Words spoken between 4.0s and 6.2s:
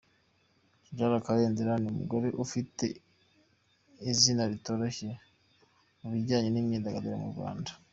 izina ritoroshye mu